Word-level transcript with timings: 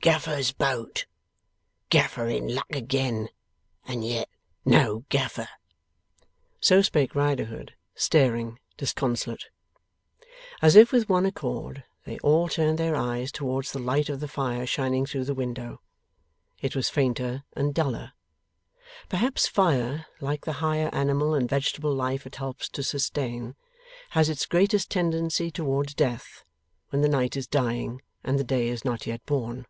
'Gaffer's 0.00 0.52
boat, 0.52 1.06
Gaffer 1.90 2.28
in 2.28 2.54
luck 2.54 2.68
again, 2.70 3.30
and 3.84 4.04
yet 4.04 4.28
no 4.64 5.04
Gaffer!' 5.08 5.48
So 6.60 6.82
spake 6.82 7.16
Riderhood, 7.16 7.74
staring 7.96 8.60
disconsolate. 8.76 9.46
As 10.62 10.76
if 10.76 10.92
with 10.92 11.08
one 11.08 11.26
accord, 11.26 11.82
they 12.04 12.16
all 12.20 12.48
turned 12.48 12.78
their 12.78 12.94
eyes 12.94 13.32
towards 13.32 13.72
the 13.72 13.80
light 13.80 14.08
of 14.08 14.20
the 14.20 14.28
fire 14.28 14.66
shining 14.68 15.04
through 15.04 15.24
the 15.24 15.34
window. 15.34 15.80
It 16.60 16.76
was 16.76 16.88
fainter 16.88 17.42
and 17.54 17.74
duller. 17.74 18.12
Perhaps 19.08 19.48
fire, 19.48 20.06
like 20.20 20.44
the 20.44 20.52
higher 20.62 20.90
animal 20.92 21.34
and 21.34 21.50
vegetable 21.50 21.92
life 21.92 22.24
it 22.24 22.36
helps 22.36 22.68
to 22.70 22.84
sustain, 22.84 23.56
has 24.10 24.28
its 24.28 24.46
greatest 24.46 24.90
tendency 24.92 25.50
towards 25.50 25.92
death, 25.92 26.44
when 26.90 27.02
the 27.02 27.08
night 27.10 27.36
is 27.36 27.48
dying 27.48 28.00
and 28.22 28.38
the 28.38 28.44
day 28.44 28.68
is 28.68 28.84
not 28.84 29.04
yet 29.04 29.26
born. 29.26 29.66